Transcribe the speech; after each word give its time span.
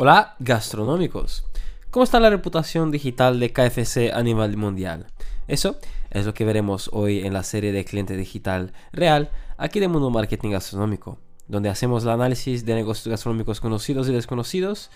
Hola, 0.00 0.36
gastronómicos. 0.38 1.44
¿Cómo 1.90 2.04
está 2.04 2.20
la 2.20 2.30
reputación 2.30 2.92
digital 2.92 3.40
de 3.40 3.52
KFC 3.52 4.12
a 4.14 4.22
nivel 4.22 4.56
mundial? 4.56 5.06
Eso 5.48 5.74
es 6.12 6.24
lo 6.24 6.34
que 6.34 6.44
veremos 6.44 6.88
hoy 6.92 7.26
en 7.26 7.32
la 7.32 7.42
serie 7.42 7.72
de 7.72 7.84
cliente 7.84 8.16
digital 8.16 8.72
real 8.92 9.28
aquí 9.56 9.80
de 9.80 9.88
Mundo 9.88 10.10
Marketing 10.10 10.50
Gastronómico, 10.50 11.18
donde 11.48 11.68
hacemos 11.68 12.04
el 12.04 12.10
análisis 12.10 12.64
de 12.64 12.76
negocios 12.76 13.08
gastronómicos 13.08 13.60
conocidos 13.60 14.08
y 14.08 14.12
desconocidos 14.12 14.92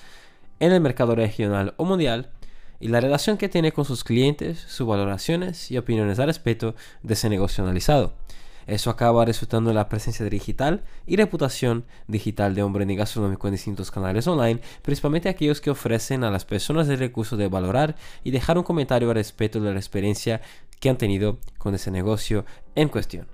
en 0.60 0.70
el 0.70 0.80
mercado 0.80 1.16
regional 1.16 1.74
o 1.78 1.84
mundial 1.84 2.30
y 2.78 2.86
la 2.86 3.00
relación 3.00 3.38
que 3.38 3.48
tiene 3.48 3.72
con 3.72 3.84
sus 3.84 4.04
clientes, 4.04 4.60
sus 4.68 4.86
valoraciones 4.86 5.68
y 5.72 5.78
opiniones 5.78 6.20
al 6.20 6.28
respecto 6.28 6.76
de 7.02 7.14
ese 7.14 7.28
negocio 7.28 7.64
analizado. 7.64 8.12
Eso 8.66 8.90
acaba 8.90 9.24
resultando 9.24 9.70
en 9.70 9.76
la 9.76 9.88
presencia 9.88 10.24
digital 10.26 10.84
y 11.06 11.16
reputación 11.16 11.84
digital 12.06 12.54
de 12.54 12.62
branding 12.62 12.96
gastronómico 12.96 13.48
en 13.48 13.54
distintos 13.54 13.90
canales 13.90 14.26
online, 14.26 14.60
principalmente 14.82 15.28
aquellos 15.28 15.60
que 15.60 15.70
ofrecen 15.70 16.24
a 16.24 16.30
las 16.30 16.44
personas 16.44 16.88
el 16.88 16.98
recurso 16.98 17.36
de 17.36 17.48
valorar 17.48 17.96
y 18.24 18.30
dejar 18.30 18.58
un 18.58 18.64
comentario 18.64 19.08
al 19.08 19.16
respecto 19.16 19.60
de 19.60 19.72
la 19.72 19.78
experiencia 19.78 20.40
que 20.80 20.88
han 20.88 20.98
tenido 20.98 21.38
con 21.58 21.74
ese 21.74 21.90
negocio 21.90 22.44
en 22.74 22.88
cuestión. 22.88 23.26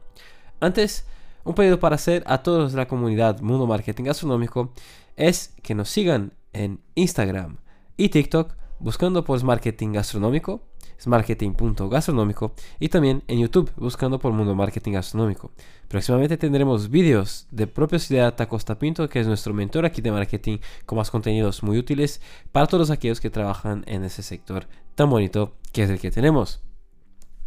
Antes, 0.60 1.06
un 1.44 1.54
pedido 1.54 1.80
para 1.80 1.94
hacer 1.94 2.22
a 2.26 2.42
todos 2.42 2.72
de 2.72 2.78
la 2.78 2.88
comunidad 2.88 3.40
Mundo 3.40 3.66
Marketing 3.66 4.04
Gastronómico 4.04 4.72
es 5.16 5.54
que 5.62 5.74
nos 5.74 5.88
sigan 5.88 6.34
en 6.52 6.80
Instagram 6.94 7.58
y 7.96 8.10
TikTok 8.10 8.54
buscando 8.78 9.24
por 9.24 9.42
Marketing 9.42 9.92
Gastronómico 9.92 10.67
marketing.gastronómico 11.06 12.52
y 12.80 12.88
también 12.88 13.22
en 13.28 13.38
YouTube 13.40 13.70
buscando 13.76 14.18
por 14.18 14.32
Mundo 14.32 14.54
Marketing 14.54 14.92
Gastronómico. 14.92 15.52
Próximamente 15.88 16.36
tendremos 16.36 16.90
vídeos 16.90 17.46
de 17.50 17.66
propio 17.66 17.98
Ciudad 17.98 18.36
Costa 18.48 18.78
Pinto, 18.78 19.08
que 19.08 19.20
es 19.20 19.26
nuestro 19.26 19.54
mentor 19.54 19.84
aquí 19.84 20.02
de 20.02 20.12
marketing, 20.12 20.58
con 20.86 20.98
más 20.98 21.10
contenidos 21.10 21.62
muy 21.62 21.78
útiles 21.78 22.20
para 22.52 22.66
todos 22.66 22.90
aquellos 22.90 23.20
que 23.20 23.30
trabajan 23.30 23.84
en 23.86 24.04
ese 24.04 24.22
sector 24.22 24.66
tan 24.94 25.10
bonito 25.10 25.54
que 25.72 25.84
es 25.84 25.90
el 25.90 26.00
que 26.00 26.10
tenemos. 26.10 26.60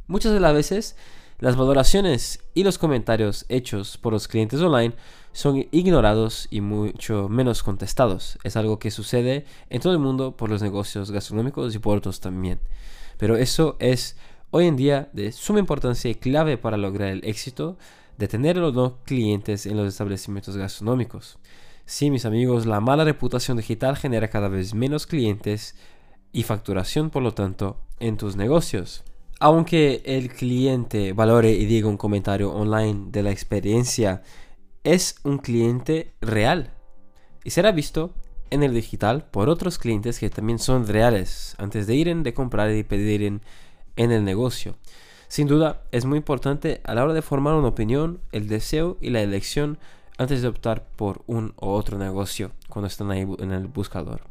Muchas 0.07 0.33
de 0.33 0.39
las 0.39 0.53
veces 0.53 0.95
las 1.41 1.55
valoraciones 1.55 2.39
y 2.53 2.63
los 2.63 2.77
comentarios 2.77 3.47
hechos 3.49 3.97
por 3.97 4.13
los 4.13 4.27
clientes 4.27 4.61
online 4.61 4.93
son 5.31 5.65
ignorados 5.71 6.47
y 6.51 6.61
mucho 6.61 7.29
menos 7.29 7.63
contestados. 7.63 8.37
Es 8.43 8.55
algo 8.55 8.77
que 8.77 8.91
sucede 8.91 9.45
en 9.71 9.81
todo 9.81 9.91
el 9.91 9.97
mundo 9.97 10.37
por 10.37 10.51
los 10.51 10.61
negocios 10.61 11.09
gastronómicos 11.09 11.73
y 11.73 11.79
por 11.79 11.97
otros 11.97 12.19
también. 12.19 12.59
Pero 13.21 13.37
eso 13.37 13.77
es 13.79 14.17
hoy 14.49 14.65
en 14.65 14.75
día 14.75 15.11
de 15.13 15.31
suma 15.31 15.59
importancia 15.59 16.09
y 16.09 16.15
clave 16.15 16.57
para 16.57 16.75
lograr 16.75 17.09
el 17.09 17.23
éxito 17.23 17.77
de 18.17 18.27
tener 18.27 18.57
los 18.57 18.73
no 18.73 18.97
clientes 19.03 19.67
en 19.67 19.77
los 19.77 19.87
establecimientos 19.87 20.57
gastronómicos. 20.57 21.37
Sí, 21.85 22.09
mis 22.09 22.25
amigos, 22.25 22.65
la 22.65 22.79
mala 22.79 23.03
reputación 23.03 23.57
digital 23.57 23.95
genera 23.95 24.29
cada 24.29 24.47
vez 24.47 24.73
menos 24.73 25.05
clientes 25.05 25.75
y 26.31 26.41
facturación, 26.41 27.11
por 27.11 27.21
lo 27.21 27.35
tanto, 27.35 27.77
en 27.99 28.17
tus 28.17 28.35
negocios. 28.35 29.03
Aunque 29.39 30.01
el 30.03 30.33
cliente 30.33 31.13
valore 31.13 31.51
y 31.51 31.65
diga 31.65 31.87
un 31.89 31.97
comentario 31.97 32.51
online 32.51 33.11
de 33.11 33.21
la 33.21 33.29
experiencia, 33.29 34.23
es 34.83 35.17
un 35.23 35.37
cliente 35.37 36.15
real 36.21 36.73
y 37.43 37.51
será 37.51 37.71
visto 37.71 38.15
en 38.51 38.63
el 38.63 38.73
digital 38.73 39.25
por 39.31 39.49
otros 39.49 39.79
clientes 39.79 40.19
que 40.19 40.29
también 40.29 40.59
son 40.59 40.87
reales 40.87 41.55
antes 41.57 41.87
de 41.87 41.95
ir 41.95 42.15
de 42.15 42.33
comprar 42.33 42.71
y 42.71 42.83
pedir 42.83 43.23
en, 43.23 43.41
en 43.95 44.11
el 44.11 44.23
negocio. 44.23 44.75
Sin 45.27 45.47
duda, 45.47 45.81
es 45.91 46.05
muy 46.05 46.17
importante 46.17 46.81
a 46.83 46.93
la 46.93 47.03
hora 47.03 47.13
de 47.13 47.21
formar 47.21 47.55
una 47.55 47.69
opinión, 47.69 48.19
el 48.33 48.47
deseo 48.47 48.97
y 49.01 49.09
la 49.09 49.21
elección 49.21 49.79
antes 50.17 50.41
de 50.41 50.49
optar 50.49 50.85
por 50.95 51.23
un 51.25 51.53
o 51.55 51.73
otro 51.73 51.97
negocio 51.97 52.51
cuando 52.69 52.87
están 52.87 53.09
ahí 53.11 53.25
en 53.39 53.51
el 53.51 53.67
buscador. 53.67 54.21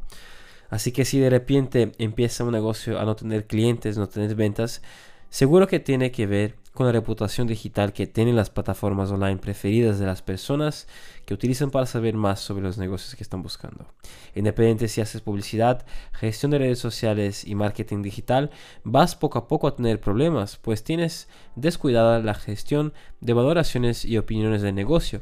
Así 0.69 0.91
que 0.91 1.03
si 1.03 1.19
de 1.19 1.29
repente 1.29 1.91
empieza 1.97 2.43
un 2.43 2.51
negocio 2.51 2.99
a 2.99 3.03
no 3.03 3.15
tener 3.15 3.45
clientes, 3.45 3.97
no 3.97 4.07
tener 4.07 4.35
ventas, 4.35 4.81
seguro 5.29 5.67
que 5.67 5.79
tiene 5.79 6.11
que 6.11 6.27
ver 6.27 6.55
con 6.73 6.85
la 6.85 6.91
reputación 6.91 7.47
digital 7.47 7.93
que 7.93 8.07
tienen 8.07 8.35
las 8.35 8.49
plataformas 8.49 9.11
online 9.11 9.37
preferidas 9.37 9.99
de 9.99 10.05
las 10.05 10.21
personas 10.21 10.87
que 11.25 11.33
utilizan 11.33 11.69
para 11.69 11.85
saber 11.85 12.15
más 12.15 12.39
sobre 12.39 12.63
los 12.63 12.77
negocios 12.77 13.15
que 13.15 13.23
están 13.23 13.43
buscando. 13.43 13.87
Independiente 14.35 14.87
si 14.87 15.01
haces 15.01 15.21
publicidad, 15.21 15.85
gestión 16.13 16.51
de 16.51 16.59
redes 16.59 16.79
sociales 16.79 17.45
y 17.45 17.55
marketing 17.55 18.01
digital, 18.01 18.51
vas 18.83 19.15
poco 19.15 19.37
a 19.39 19.47
poco 19.47 19.67
a 19.67 19.75
tener 19.75 19.99
problemas, 19.99 20.57
pues 20.57 20.83
tienes 20.83 21.27
descuidada 21.55 22.19
la 22.19 22.33
gestión 22.33 22.93
de 23.19 23.33
valoraciones 23.33 24.05
y 24.05 24.17
opiniones 24.17 24.61
del 24.61 24.75
negocio. 24.75 25.21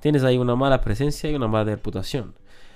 Tienes 0.00 0.24
ahí 0.24 0.38
una 0.38 0.56
mala 0.56 0.80
presencia 0.80 1.30
y 1.30 1.34
una 1.34 1.46
mala 1.46 1.64
reputación. 1.64 2.34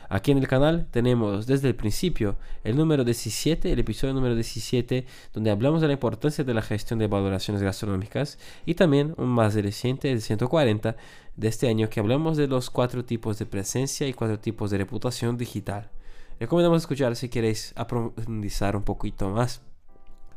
Aquí 0.08 0.32
en 0.32 0.38
el 0.38 0.48
canal 0.48 0.86
tenemos 0.90 1.46
desde 1.46 1.68
el 1.68 1.74
principio 1.74 2.36
el 2.62 2.76
número 2.76 3.04
17, 3.04 3.72
el 3.72 3.78
episodio 3.78 4.14
número 4.14 4.34
17, 4.34 5.06
donde 5.32 5.50
hablamos 5.50 5.80
de 5.80 5.86
la 5.86 5.92
importancia 5.92 6.44
de 6.44 6.54
la 6.54 6.62
gestión 6.62 6.98
de 6.98 7.06
valoraciones 7.06 7.62
gastronómicas 7.62 8.38
y 8.66 8.74
también 8.74 9.14
un 9.16 9.28
más 9.28 9.54
reciente, 9.54 10.12
el 10.12 10.20
140 10.20 10.96
de 11.36 11.48
este 11.48 11.68
año, 11.68 11.88
que 11.88 12.00
hablamos 12.00 12.36
de 12.36 12.46
los 12.46 12.70
cuatro 12.70 13.04
tipos 13.04 13.38
de 13.38 13.46
presencia 13.46 14.06
y 14.06 14.12
cuatro 14.12 14.38
tipos 14.38 14.70
de 14.70 14.78
reputación 14.78 15.36
digital. 15.36 15.90
Recomendamos 16.38 16.82
escuchar 16.82 17.16
si 17.16 17.28
queréis 17.28 17.72
aprofundizar 17.76 18.76
un 18.76 18.82
poquito 18.82 19.30
más. 19.30 19.62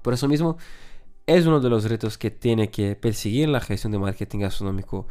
Por 0.01 0.13
eso 0.13 0.27
mismo, 0.27 0.57
es 1.25 1.45
uno 1.45 1.59
de 1.59 1.69
los 1.69 1.83
retos 1.83 2.17
que 2.17 2.31
tiene 2.31 2.69
que 2.69 2.95
perseguir 2.95 3.49
la 3.49 3.59
gestión 3.59 3.91
de 3.91 3.99
marketing 3.99 4.39
gastronómico 4.39 5.07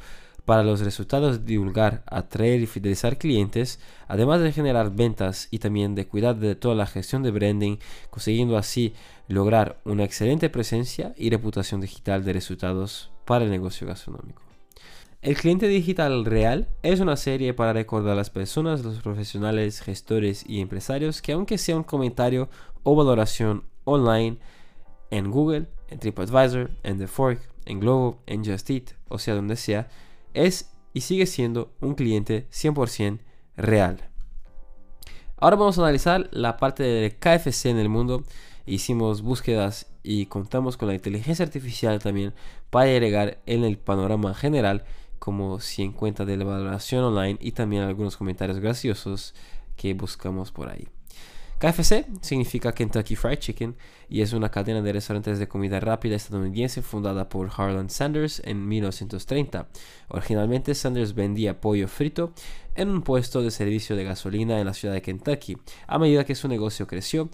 para 0.47 0.63
los 0.63 0.81
resultados 0.81 1.41
de 1.41 1.45
divulgar, 1.45 2.03
atraer 2.07 2.63
y 2.63 2.67
fidelizar 2.67 3.19
clientes, 3.19 3.81
además 4.09 4.41
de 4.41 4.53
generar 4.53 4.95
ventas 4.95 5.49
y 5.51 5.59
también 5.59 5.95
de 5.95 6.07
cuidar 6.07 6.37
de 6.37 6.55
toda 6.55 6.75
la 6.75 6.87
gestión 6.87 7.23
de 7.23 7.33
branding, 7.33 7.77
consiguiendo 8.11 8.57
así 8.57 8.95
lograr 9.29 9.81
una 9.85 10.05
excelente 10.05 10.49
presencia 10.49 11.13
y 11.17 11.31
reputación 11.31 11.81
digital 11.81 12.25
de 12.25 12.33
resultados 12.33 13.11
para 13.25 13.45
el 13.45 13.51
negocio 13.51 13.87
gastronómico. 13.89 14.41
El 15.21 15.37
cliente 15.37 15.67
digital 15.67 16.25
real 16.25 16.69
es 16.85 17.01
una 17.01 17.17
serie 17.17 17.53
para 17.53 17.73
recordar 17.73 18.13
a 18.13 18.17
las 18.17 18.31
personas, 18.31 18.85
los 18.85 19.03
profesionales, 19.03 19.81
gestores 19.81 20.45
y 20.47 20.61
empresarios 20.61 21.21
que 21.21 21.33
aunque 21.33 21.59
sea 21.59 21.77
un 21.77 21.83
comentario 21.83 22.49
o 22.85 22.95
valoración 22.95 23.65
online 23.83 24.39
en 25.11 25.33
Google, 25.33 25.67
en 25.89 25.99
TripAdvisor, 25.99 26.71
en 26.85 26.99
The 26.99 27.09
Fork, 27.09 27.41
en 27.65 27.81
Globo, 27.81 28.23
en 28.27 28.45
Just 28.45 28.71
o 29.09 29.19
sea 29.19 29.35
donde 29.35 29.57
sea, 29.57 29.89
es 30.37 30.71
y 30.93 31.03
sigue 31.03 31.27
siendo 31.27 31.75
un 31.81 31.95
cliente 31.95 32.47
100% 32.51 33.21
real. 33.57 34.09
Ahora 35.39 35.57
vamos 35.57 35.79
a 35.79 35.83
analizar 35.83 36.29
la 36.33 36.57
parte 36.57 36.83
de 36.83 37.11
KFC 37.11 37.67
en 37.67 37.79
el 37.79 37.89
mundo. 37.89 38.25
Hicimos 38.65 39.23
búsquedas 39.23 39.87
y 40.03 40.27
contamos 40.27 40.77
con 40.77 40.89
la 40.89 40.95
inteligencia 40.95 41.45
artificial 41.45 41.99
también 41.99 42.33
para 42.71 42.91
agregar 42.91 43.43
en 43.47 43.65
el 43.65 43.77
panorama 43.77 44.35
general 44.35 44.85
como 45.19 45.61
si 45.61 45.83
en 45.83 45.93
cuenta 45.93 46.25
de 46.25 46.37
la 46.37 46.45
valoración 46.45 47.05
online 47.05 47.39
y 47.41 47.53
también 47.53 47.83
algunos 47.83 48.17
comentarios 48.17 48.61
graciosos 48.61 49.35
que 49.77 49.95
buscamos 49.95 50.53
por 50.53 50.69
ahí. 50.69 50.89
KFC 51.59 52.05
significa 52.21 52.73
Kentucky 52.73 53.17
Fried 53.17 53.39
Chicken 53.39 53.77
y 54.11 54.21
es 54.21 54.35
una 54.35 54.51
cadena 54.51 54.83
de 54.83 54.93
restaurantes 54.93 55.39
de 55.39 55.49
comida 55.49 55.81
rápida 55.81 56.15
estadounidense 56.15 56.83
fundada 56.83 57.31
por 57.31 57.49
Harlan 57.57 57.89
Sanders 57.89 58.43
en 58.45 58.69
1930. 58.69 59.67
Originalmente 60.09 60.75
Sanders 60.75 61.15
vendía 61.15 61.59
pollo 61.59 61.89
frito 61.89 62.35
en 62.75 62.91
un 62.91 63.01
puesto 63.01 63.41
de 63.41 63.51
servicio 63.51 63.97
de 63.97 64.05
gasolina 64.05 64.61
en 64.61 64.67
la 64.67 64.75
ciudad 64.75 64.93
de 64.93 65.01
Kentucky. 65.01 65.57
A 65.87 65.99
medida 65.99 66.27
que 66.27 66.35
su 66.35 66.47
negocio 66.47 66.87
creció, 66.87 67.31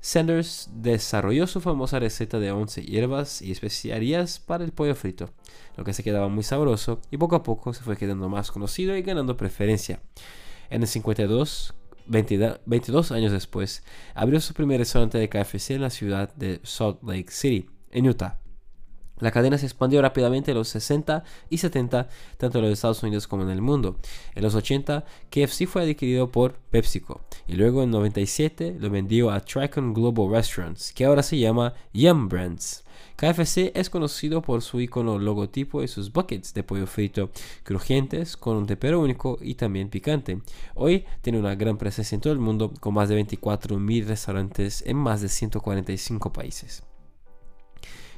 Sanders 0.00 0.70
desarrolló 0.72 1.46
su 1.46 1.60
famosa 1.60 1.98
receta 1.98 2.38
de 2.38 2.52
11 2.52 2.82
hierbas 2.82 3.42
y 3.42 3.52
especiarías 3.52 4.40
para 4.40 4.64
el 4.64 4.72
pollo 4.72 4.94
frito, 4.94 5.28
lo 5.76 5.84
que 5.84 5.92
se 5.92 6.02
quedaba 6.02 6.28
muy 6.28 6.44
sabroso 6.44 7.02
y 7.10 7.18
poco 7.18 7.36
a 7.36 7.42
poco 7.42 7.74
se 7.74 7.82
fue 7.82 7.98
quedando 7.98 8.30
más 8.30 8.50
conocido 8.50 8.96
y 8.96 9.02
ganando 9.02 9.36
preferencia. 9.36 10.00
En 10.70 10.80
el 10.80 10.88
52, 10.88 11.74
22 12.06 13.12
años 13.12 13.32
después, 13.32 13.82
abrió 14.14 14.40
su 14.40 14.54
primer 14.54 14.78
restaurante 14.78 15.18
de 15.18 15.28
KFC 15.28 15.72
en 15.72 15.82
la 15.82 15.90
ciudad 15.90 16.34
de 16.34 16.60
Salt 16.62 17.02
Lake 17.02 17.30
City, 17.30 17.68
en 17.90 18.08
Utah. 18.08 18.40
La 19.18 19.30
cadena 19.30 19.56
se 19.56 19.66
expandió 19.66 20.02
rápidamente 20.02 20.50
en 20.50 20.58
los 20.58 20.68
60 20.68 21.24
y 21.48 21.58
70, 21.58 22.08
tanto 22.36 22.58
en 22.58 22.64
los 22.64 22.72
Estados 22.72 23.02
Unidos 23.02 23.26
como 23.26 23.44
en 23.44 23.50
el 23.50 23.62
mundo. 23.62 23.96
En 24.34 24.42
los 24.42 24.54
80, 24.54 25.04
KFC 25.30 25.66
fue 25.66 25.82
adquirido 25.82 26.30
por 26.30 26.54
PepsiCo 26.70 27.22
y 27.48 27.54
luego 27.54 27.82
en 27.82 27.90
97 27.90 28.76
lo 28.78 28.90
vendió 28.90 29.30
a 29.30 29.40
Tricon 29.40 29.94
Global 29.94 30.30
Restaurants, 30.30 30.92
que 30.92 31.04
ahora 31.04 31.22
se 31.22 31.38
llama 31.38 31.72
Yum 31.92 32.28
Brands. 32.28 32.84
KFC 33.16 33.72
es 33.74 33.88
conocido 33.88 34.42
por 34.42 34.60
su 34.60 34.80
icono 34.80 35.18
logotipo 35.18 35.82
y 35.82 35.88
sus 35.88 36.12
buckets 36.12 36.52
de 36.52 36.62
pollo 36.62 36.86
frito 36.86 37.30
crujientes 37.62 38.36
con 38.36 38.56
un 38.56 38.66
tempero 38.66 39.00
único 39.00 39.38
y 39.40 39.54
también 39.54 39.88
picante. 39.88 40.42
Hoy 40.74 41.06
tiene 41.22 41.38
una 41.38 41.54
gran 41.54 41.78
presencia 41.78 42.14
en 42.14 42.20
todo 42.20 42.34
el 42.34 42.38
mundo 42.38 42.74
con 42.78 42.92
más 42.92 43.08
de 43.08 43.18
24.000 43.18 44.04
restaurantes 44.04 44.82
en 44.86 44.98
más 44.98 45.22
de 45.22 45.30
145 45.30 46.32
países. 46.32 46.85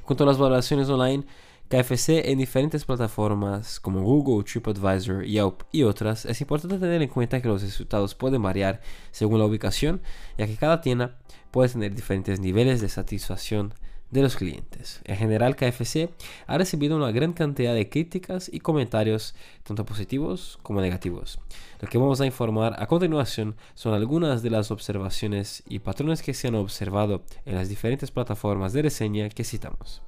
Junto 0.09 0.23
a 0.23 0.25
las 0.25 0.39
valoraciones 0.39 0.89
online, 0.89 1.23
KFC 1.69 2.31
en 2.31 2.39
diferentes 2.39 2.83
plataformas 2.83 3.79
como 3.79 4.01
Google, 4.01 4.43
TripAdvisor, 4.43 5.23
Yelp 5.23 5.61
y 5.71 5.83
otras, 5.83 6.25
es 6.25 6.41
importante 6.41 6.79
tener 6.79 7.03
en 7.03 7.09
cuenta 7.09 7.39
que 7.39 7.47
los 7.47 7.61
resultados 7.61 8.15
pueden 8.15 8.41
variar 8.41 8.81
según 9.11 9.37
la 9.37 9.45
ubicación, 9.45 10.01
ya 10.35 10.47
que 10.47 10.55
cada 10.55 10.81
tienda 10.81 11.19
puede 11.51 11.69
tener 11.69 11.93
diferentes 11.93 12.39
niveles 12.39 12.81
de 12.81 12.89
satisfacción 12.89 13.75
de 14.11 14.21
los 14.21 14.35
clientes. 14.35 15.01
En 15.05 15.17
general, 15.17 15.55
KFC 15.55 16.09
ha 16.47 16.57
recibido 16.57 16.97
una 16.97 17.11
gran 17.11 17.33
cantidad 17.33 17.73
de 17.73 17.89
críticas 17.89 18.49
y 18.51 18.59
comentarios, 18.59 19.35
tanto 19.63 19.85
positivos 19.85 20.59
como 20.63 20.81
negativos. 20.81 21.39
Lo 21.79 21.87
que 21.87 21.97
vamos 21.97 22.19
a 22.21 22.25
informar 22.25 22.75
a 22.81 22.87
continuación 22.87 23.55
son 23.75 23.93
algunas 23.93 24.41
de 24.41 24.49
las 24.49 24.71
observaciones 24.71 25.63
y 25.67 25.79
patrones 25.79 26.21
que 26.21 26.33
se 26.33 26.47
han 26.47 26.55
observado 26.55 27.23
en 27.45 27.55
las 27.55 27.69
diferentes 27.69 28.11
plataformas 28.11 28.73
de 28.73 28.81
reseña 28.81 29.29
que 29.29 29.43
citamos. 29.43 30.01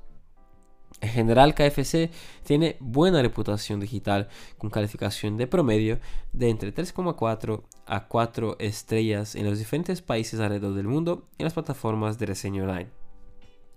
En 0.99 1.09
general, 1.09 1.55
KFC 1.55 2.11
tiene 2.43 2.77
buena 2.79 3.23
reputación 3.23 3.79
digital 3.79 4.29
con 4.59 4.69
calificación 4.69 5.35
de 5.35 5.47
promedio 5.47 5.99
de 6.31 6.49
entre 6.49 6.73
3,4 6.73 7.63
a 7.87 8.07
4 8.07 8.57
estrellas 8.59 9.33
en 9.33 9.49
los 9.49 9.57
diferentes 9.57 10.01
países 10.03 10.39
alrededor 10.39 10.75
del 10.75 10.87
mundo 10.87 11.27
en 11.39 11.45
las 11.45 11.53
plataformas 11.53 12.19
de 12.19 12.27
reseña 12.27 12.63
online. 12.63 13.00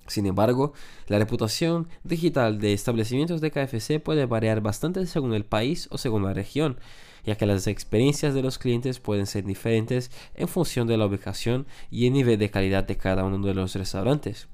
Sin 0.07 0.27
embargo, 0.27 0.73
la 1.07 1.19
reputación 1.19 1.89
digital 2.03 2.59
de 2.59 2.73
establecimientos 2.73 3.41
de 3.41 3.51
KFC 3.51 4.01
puede 4.01 4.27
variar 4.27 4.61
bastante 4.61 5.07
según 5.07 5.33
el 5.33 5.45
país 5.45 5.89
o 5.91 5.99
según 5.99 6.25
la 6.25 6.35
región, 6.35 6.79
ya 7.25 7.37
que 7.37 7.47
las 7.47 7.67
experiencias 7.67 8.35
de 8.35 8.43
los 8.43 8.59
clientes 8.59 9.01
pueden 9.01 9.27
ser 9.27 9.45
diferentes 9.45 10.11
en 10.35 10.49
función 10.49 10.87
de 10.87 10.99
la 10.99 11.07
ubicación 11.07 11.67
y 11.91 12.07
el 12.07 12.13
nivel 12.13 12.39
de 12.39 12.51
calidad 12.51 12.85
de 12.85 12.97
cada 12.97 13.25
uno 13.25 13.45
de 13.47 13.55
los 13.55 13.75
restaurantes. 13.75 14.49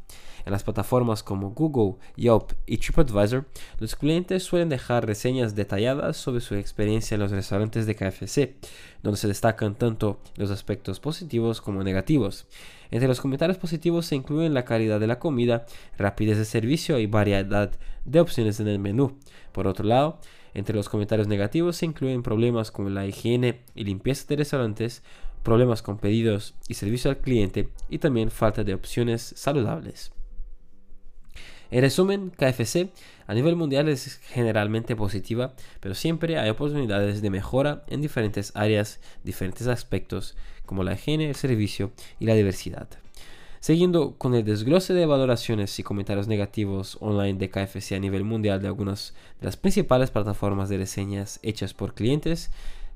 En 0.44 0.52
las 0.52 0.64
plataformas 0.64 1.22
como 1.22 1.50
Google, 1.50 1.98
Yelp 2.16 2.52
y 2.66 2.78
TripAdvisor, 2.78 3.46
los 3.78 3.96
clientes 3.96 4.42
suelen 4.42 4.69
dejar 4.69 5.06
reseñas 5.06 5.54
detalladas 5.54 6.16
sobre 6.16 6.40
su 6.40 6.54
experiencia 6.54 7.14
en 7.14 7.20
los 7.20 7.31
restaurantes 7.31 7.87
de 7.87 7.94
KFC, 7.94 8.56
donde 9.02 9.19
se 9.19 9.28
destacan 9.28 9.75
tanto 9.75 10.20
los 10.37 10.50
aspectos 10.50 11.00
positivos 11.00 11.60
como 11.60 11.82
negativos. 11.82 12.46
Entre 12.90 13.08
los 13.08 13.20
comentarios 13.20 13.58
positivos 13.58 14.06
se 14.06 14.16
incluyen 14.16 14.54
la 14.54 14.64
calidad 14.64 14.98
de 14.98 15.06
la 15.06 15.19
comida, 15.19 15.66
rapidez 15.96 16.38
de 16.38 16.44
servicio 16.44 16.98
y 16.98 17.06
variedad 17.06 17.70
de 18.04 18.20
opciones 18.20 18.58
en 18.60 18.69
el 18.69 18.78
menú. 18.78 19.19
Por 19.52 19.66
otro 19.66 19.84
lado, 19.84 20.19
entre 20.54 20.75
los 20.75 20.88
comentarios 20.88 21.28
negativos 21.28 21.76
se 21.76 21.87
incluyen 21.87 22.22
problemas 22.22 22.70
como 22.70 22.88
la 22.88 23.06
higiene 23.06 23.60
y 23.75 23.84
limpieza 23.84 24.26
de 24.28 24.37
restaurantes, 24.37 25.02
problemas 25.42 25.82
con 25.82 25.98
pedidos 25.98 26.54
y 26.69 26.75
servicio 26.75 27.10
al 27.10 27.19
cliente 27.19 27.69
y 27.88 27.98
también 27.98 28.31
falta 28.31 28.64
de 28.64 28.75
opciones 28.75 29.32
saludables. 29.37 30.12
En 31.70 31.82
resumen, 31.82 32.31
KFC 32.31 32.90
a 33.26 33.34
nivel 33.34 33.55
mundial 33.55 33.88
es 33.88 34.19
generalmente 34.25 34.96
positiva, 34.96 35.55
pero 35.78 35.94
siempre 35.94 36.38
hay 36.38 36.50
oportunidades 36.50 37.22
de 37.22 37.31
mejora 37.31 37.84
en 37.87 38.00
diferentes 38.00 38.50
áreas, 38.56 38.99
diferentes 39.22 39.69
aspectos, 39.69 40.37
como 40.67 40.82
la 40.82 40.94
higiene, 40.94 41.28
el 41.28 41.37
servicio 41.37 41.93
y 42.19 42.26
la 42.26 42.34
diversidad. 42.34 42.88
Siguiendo 43.61 44.17
con 44.17 44.34
el 44.34 44.44
desglose 44.44 44.94
de 44.94 45.06
valoraciones 45.06 45.78
y 45.78 45.82
comentarios 45.82 46.26
negativos 46.26 46.96
online 47.00 47.38
de 47.38 47.50
KFC 47.50 47.93
a 47.93 47.99
nivel 48.00 48.25
mundial 48.25 48.61
de 48.61 48.69
algunas 48.69 49.14
de 49.38 49.46
las 49.46 49.56
principales 49.56 50.11
plataformas 50.11 50.70
de 50.70 50.78
reseñas 50.78 51.38
hechas 51.43 51.75
por 51.75 51.94
clientes, 51.94 52.50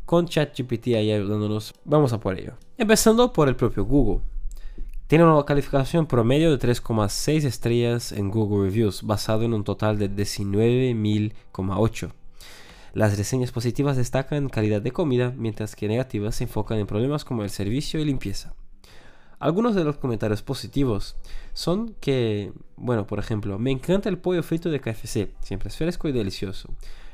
con 0.06 0.26
ChatGPT 0.26 0.88
ahí 0.88 1.12
ayudándonos, 1.12 1.74
vamos 1.84 2.12
a 2.12 2.20
por 2.20 2.38
ello. 2.38 2.54
Empezando 2.76 3.32
por 3.32 3.48
el 3.48 3.56
propio 3.56 3.84
Google. 3.84 4.33
Tiene 5.06 5.24
una 5.24 5.44
calificación 5.44 6.06
promedio 6.06 6.50
de 6.50 6.58
3,6 6.58 7.44
estrellas 7.44 8.10
en 8.10 8.30
Google 8.30 8.64
Reviews, 8.64 9.02
basado 9.02 9.42
en 9.42 9.52
un 9.52 9.62
total 9.62 9.98
de 9.98 10.10
19.000,8. 10.10 12.10
Las 12.94 13.18
reseñas 13.18 13.52
positivas 13.52 13.98
destacan 13.98 14.48
calidad 14.48 14.80
de 14.80 14.92
comida, 14.92 15.34
mientras 15.36 15.76
que 15.76 15.88
negativas 15.88 16.36
se 16.36 16.44
enfocan 16.44 16.78
en 16.78 16.86
problemas 16.86 17.26
como 17.26 17.42
el 17.42 17.50
servicio 17.50 18.00
y 18.00 18.06
limpieza. 18.06 18.54
Algunos 19.38 19.74
de 19.74 19.84
los 19.84 19.98
comentarios 19.98 20.42
positivos 20.42 21.16
son 21.52 21.94
que, 22.00 22.52
bueno, 22.76 23.06
por 23.06 23.18
ejemplo, 23.18 23.58
me 23.58 23.72
encanta 23.72 24.08
el 24.08 24.16
pollo 24.16 24.42
frito 24.42 24.70
de 24.70 24.80
KFC, 24.80 25.34
siempre 25.40 25.68
es 25.68 25.76
fresco 25.76 26.08
y 26.08 26.12
delicioso. 26.12 26.70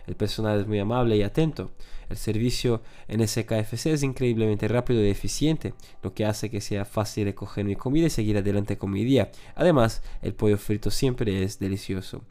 El 0.07 0.17
personal 0.17 0.61
es 0.61 0.67
muy 0.67 0.79
amable 0.79 1.17
y 1.17 1.23
atento. 1.23 1.71
El 2.09 2.17
servicio 2.17 2.83
en 3.07 3.21
ese 3.21 3.47
KFC 3.47 3.87
es 3.87 4.03
increíblemente 4.03 4.67
rápido 4.67 5.03
y 5.03 5.09
eficiente, 5.09 5.75
lo 6.03 6.13
que 6.13 6.25
hace 6.25 6.51
que 6.51 6.61
sea 6.61 6.85
fácil 6.85 7.25
recoger 7.25 7.65
mi 7.65 7.77
comida 7.77 8.07
y 8.07 8.11
seguir 8.11 8.37
adelante 8.37 8.77
con 8.77 8.91
mi 8.91 9.05
día. 9.05 9.31
Además, 9.55 10.03
el 10.21 10.35
pollo 10.35 10.59
frito 10.59 10.91
siempre 10.91 11.45
es 11.45 11.61
delicioso. 11.61 12.23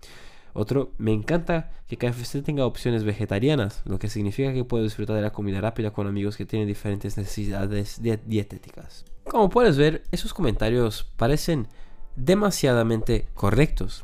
Otro, 0.53 0.91
me 0.97 1.13
encanta 1.13 1.71
que 1.87 1.97
KFC 1.97 2.41
tenga 2.43 2.65
opciones 2.65 3.03
vegetarianas, 3.03 3.81
lo 3.85 3.99
que 3.99 4.09
significa 4.09 4.53
que 4.53 4.65
puedo 4.65 4.83
disfrutar 4.83 5.15
de 5.15 5.21
la 5.21 5.31
comida 5.31 5.61
rápida 5.61 5.91
con 5.91 6.07
amigos 6.07 6.35
que 6.35 6.45
tienen 6.45 6.67
diferentes 6.67 7.17
necesidades 7.17 8.01
dietéticas. 8.01 9.05
Como 9.23 9.49
puedes 9.49 9.77
ver, 9.77 10.03
esos 10.11 10.33
comentarios 10.33 11.09
parecen 11.15 11.67
demasiadamente 12.15 13.27
correctos. 13.33 14.03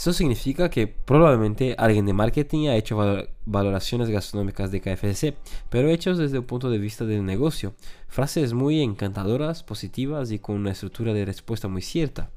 Eso 0.00 0.14
significa 0.14 0.70
que 0.70 0.86
probablemente 0.86 1.74
alguien 1.76 2.06
de 2.06 2.14
marketing 2.14 2.68
ha 2.68 2.76
hecho 2.76 2.96
valoraciones 3.44 4.08
gastronómicas 4.08 4.70
de 4.70 4.80
KFC, 4.80 5.34
pero 5.68 5.90
hechos 5.90 6.16
desde 6.16 6.38
un 6.38 6.46
punto 6.46 6.70
de 6.70 6.78
vista 6.78 7.04
del 7.04 7.22
negocio. 7.26 7.74
Frases 8.08 8.54
muy 8.54 8.80
encantadoras, 8.80 9.62
positivas 9.62 10.32
y 10.32 10.38
con 10.38 10.56
una 10.56 10.70
estructura 10.70 11.12
de 11.12 11.26
respuesta 11.26 11.68
muy 11.68 11.82
cierta. 11.82 12.30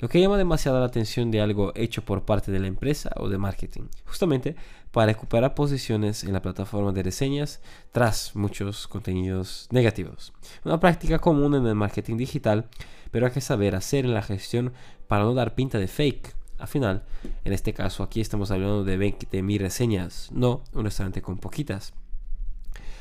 Lo 0.00 0.08
que 0.08 0.22
llama 0.22 0.38
demasiado 0.38 0.80
la 0.80 0.86
atención 0.86 1.30
de 1.30 1.42
algo 1.42 1.72
hecho 1.74 2.02
por 2.02 2.24
parte 2.24 2.50
de 2.50 2.60
la 2.60 2.66
empresa 2.66 3.10
o 3.16 3.28
de 3.28 3.36
marketing, 3.36 3.82
justamente 4.06 4.56
para 4.90 5.12
recuperar 5.12 5.54
posiciones 5.54 6.24
en 6.24 6.32
la 6.32 6.40
plataforma 6.40 6.92
de 6.92 7.02
reseñas 7.02 7.60
tras 7.92 8.34
muchos 8.34 8.88
contenidos 8.88 9.68
negativos. 9.70 10.32
Una 10.64 10.80
práctica 10.80 11.18
común 11.18 11.56
en 11.56 11.66
el 11.66 11.74
marketing 11.74 12.16
digital, 12.16 12.70
pero 13.10 13.26
hay 13.26 13.32
que 13.32 13.42
saber 13.42 13.74
hacer 13.74 14.06
en 14.06 14.14
la 14.14 14.22
gestión 14.22 14.72
para 15.08 15.24
no 15.24 15.34
dar 15.34 15.54
pinta 15.54 15.78
de 15.78 15.88
fake 15.88 16.40
al 16.62 16.68
final, 16.68 17.02
en 17.44 17.52
este 17.52 17.74
caso 17.74 18.04
aquí 18.04 18.20
estamos 18.20 18.52
hablando 18.52 18.84
de 18.84 18.96
20.000 18.96 19.58
reseñas, 19.58 20.28
no 20.30 20.62
un 20.72 20.84
restaurante 20.84 21.20
con 21.20 21.38
poquitas. 21.38 21.92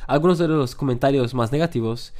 Algunos 0.08 0.40
de 0.40 0.48
los 0.48 0.74
comentarios 0.74 1.36
más 1.36 1.52
negativos 1.52 2.12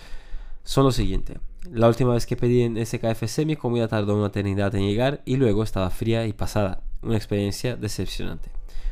son 0.64 0.84
los 0.84 0.96
siguientes. 0.96 1.40
La 1.72 1.88
última 1.88 2.14
vez 2.14 2.28
que 2.28 2.38
pedí 2.38 2.62
en 2.62 2.78
SKFC 2.86 3.44
mi 3.48 3.56
comida 3.56 3.88
tardó 3.88 4.16
una 4.16 4.28
eternidad 4.28 4.76
en 4.76 4.86
llegar 4.88 5.24
y 5.26 5.38
luego 5.38 5.64
estaba 5.64 5.90
fría 5.90 6.28
y 6.28 6.34
pasada. 6.34 6.84
Una 7.02 7.18
experiencia 7.18 7.76
decepcionante. 7.76 8.52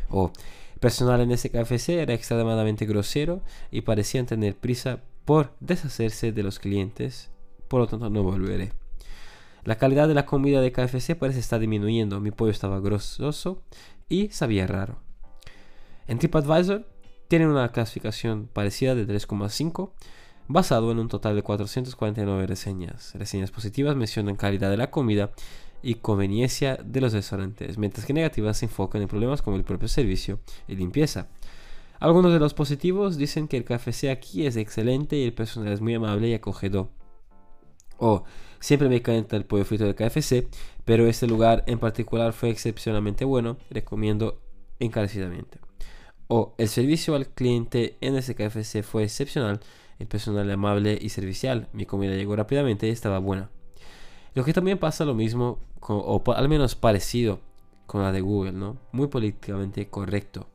O 0.10 0.34
personal 0.80 1.22
en 1.22 1.38
SKFC 1.38 1.90
era 1.90 2.16
extremadamente 2.16 2.88
grosero 2.88 3.44
y 3.70 3.82
parecían 3.82 4.26
tener 4.26 4.56
prisa 4.56 5.04
por 5.24 5.54
deshacerse 5.60 6.32
de 6.32 6.42
los 6.42 6.58
clientes, 6.58 7.30
por 7.68 7.82
lo 7.82 7.88
tanto 7.88 8.10
no 8.10 8.24
volveré. 8.24 8.72
La 9.64 9.78
calidad 9.78 10.08
de 10.08 10.14
la 10.14 10.26
comida 10.26 10.62
de 10.62 10.72
KFC 10.72 11.16
parece 11.16 11.40
estar 11.40 11.60
disminuyendo. 11.60 12.20
Mi 12.20 12.32
pollo 12.32 12.52
estaba 12.52 12.80
grososo 12.80 13.62
y 14.08 14.30
sabía 14.30 14.68
raro. 14.68 15.00
En 16.08 16.18
TripAdvisor 16.18 16.88
tienen 17.28 17.50
una 17.50 17.72
clasificación 17.72 18.50
parecida 18.52 18.96
de 18.96 19.08
3,5 19.08 19.92
basado 20.48 20.92
en 20.92 21.00
un 21.00 21.08
total 21.08 21.36
de 21.36 21.44
449 21.44 22.48
reseñas. 22.48 23.14
Reseñas 23.14 23.52
positivas 23.52 23.96
mencionan 23.96 24.36
calidad 24.36 24.72
de 24.72 24.78
la 24.78 24.90
comida 24.90 25.32
y 25.84 25.96
conveniencia 25.96 26.78
de 26.84 27.02
los 27.02 27.14
restaurantes, 27.14 27.78
mientras 27.78 28.06
que 28.06 28.14
negativas 28.14 28.58
se 28.58 28.66
enfocan 28.66 29.02
en 29.02 29.08
problemas 29.08 29.42
como 29.42 29.58
el 29.58 29.64
propio 29.64 29.88
servicio 29.88 30.40
y 30.68 30.76
limpieza. 30.76 31.28
Algunos 32.00 32.34
de 32.34 32.40
los 32.40 32.54
positivos 32.54 33.18
dicen 33.18 33.48
que 33.48 33.58
el 33.58 33.66
KFC 33.66 34.10
aquí 34.10 34.46
es 34.46 34.56
excelente 34.56 35.18
y 35.18 35.24
el 35.24 35.34
personal 35.34 35.72
es 35.72 35.82
muy 35.82 35.94
amable 35.94 36.30
y 36.30 36.34
acogedor. 36.34 36.90
O 38.00 38.24
Siempre 38.60 38.90
me 38.90 38.98
encanta 38.98 39.38
el 39.38 39.46
pollo 39.46 39.64
frito 39.64 39.86
de 39.86 39.96
KFC, 39.96 40.48
pero 40.84 41.08
este 41.08 41.28
lugar 41.28 41.64
en 41.66 41.80
particular 41.80 42.34
fue 42.34 42.50
excepcionalmente 42.50 43.24
bueno, 43.24 43.58
recomiendo 43.70 44.42
encarecidamente. 44.80 45.60
O 46.28 46.54
el 46.58 46.68
servicio 46.68 47.16
al 47.16 47.28
cliente 47.28 47.98
en 48.02 48.16
ese 48.16 48.36
KFC 48.36 48.84
fue 48.84 49.04
excepcional, 49.04 49.62
el 49.98 50.08
personal 50.08 50.50
amable 50.52 50.98
y 51.02 51.10
servicial, 51.10 51.70
mi 51.74 51.86
comida 51.86 52.16
llegó 52.16 52.36
rápidamente 52.36 52.88
y 52.88 52.92
estaba 52.92 53.20
buena. 53.20 53.50
Lo 54.36 54.44
que 54.44 54.54
también 54.54 54.78
pasa 54.78 55.06
lo 55.06 55.16
mismo, 55.16 55.60
o 55.80 56.22
al 56.36 56.50
menos 56.50 56.76
parecido 56.76 57.40
con 57.88 58.04
la 58.04 58.12
de 58.12 58.22
Google, 58.22 58.52
¿no? 58.52 58.78
Muy 58.92 59.08
políticamente 59.08 59.88
correcto. 59.88 60.48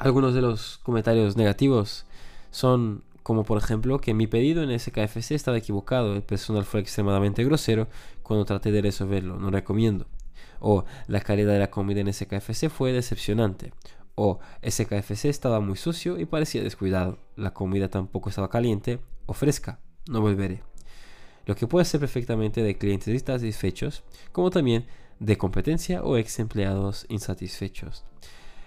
Algunos 0.00 0.34
de 0.34 0.42
los 0.42 0.78
comentarios 0.78 1.36
negativos 1.36 2.04
son 2.50 3.04
como 3.24 3.42
por 3.42 3.56
ejemplo 3.56 4.00
que 4.00 4.12
mi 4.12 4.26
pedido 4.26 4.62
en 4.62 4.70
ese 4.70 4.92
KFC 4.92 5.32
estaba 5.32 5.56
equivocado, 5.56 6.14
el 6.14 6.22
personal 6.22 6.66
fue 6.66 6.80
extremadamente 6.80 7.42
grosero 7.42 7.88
cuando 8.22 8.44
traté 8.44 8.70
de 8.70 8.82
resolverlo, 8.82 9.38
no 9.38 9.50
recomiendo. 9.50 10.06
O 10.60 10.84
la 11.06 11.20
calidad 11.20 11.54
de 11.54 11.58
la 11.58 11.70
comida 11.70 12.02
en 12.02 12.08
ese 12.08 12.26
KFC 12.26 12.68
fue 12.68 12.92
decepcionante. 12.92 13.72
O 14.14 14.40
ese 14.60 14.84
KFC 14.84 15.24
estaba 15.24 15.60
muy 15.60 15.76
sucio 15.76 16.20
y 16.20 16.26
parecía 16.26 16.62
descuidado, 16.62 17.18
la 17.34 17.54
comida 17.54 17.88
tampoco 17.88 18.28
estaba 18.28 18.50
caliente 18.50 19.00
o 19.24 19.32
fresca, 19.32 19.80
no 20.06 20.20
volveré. 20.20 20.62
Lo 21.46 21.56
que 21.56 21.66
puede 21.66 21.86
ser 21.86 22.00
perfectamente 22.00 22.62
de 22.62 22.76
clientes 22.76 23.24
satisfechos, 23.24 24.04
como 24.32 24.50
también 24.50 24.86
de 25.18 25.38
competencia 25.38 26.02
o 26.02 26.18
ex 26.18 26.40
empleados 26.40 27.06
insatisfechos. 27.08 28.04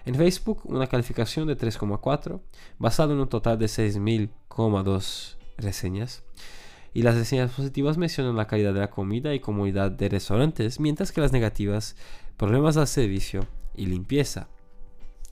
En 0.08 0.16
Facebook, 0.16 0.62
una 0.64 0.88
calificación 0.88 1.50
de 1.50 1.58
3,4, 1.58 2.40
basado 2.80 3.12
en 3.12 3.20
un 3.20 3.28
total 3.28 3.60
de 3.60 3.66
6.000,2 3.66 5.36
reseñas. 5.58 6.24
Y 6.94 7.02
las 7.02 7.16
reseñas 7.16 7.52
positivas 7.52 7.98
mencionan 7.98 8.38
la 8.38 8.48
calidad 8.48 8.74
de 8.74 8.80
la 8.80 8.90
comida 8.90 9.36
y 9.36 9.42
comodidad 9.42 9.92
de 9.92 10.08
restaurantes, 10.08 10.80
mientras 10.80 11.12
que 11.12 11.20
las 11.20 11.34
negativas, 11.34 11.98
problemas 12.38 12.78
al 12.78 12.88
servicio 12.88 13.48
y 13.76 13.88
limpieza. 13.88 14.48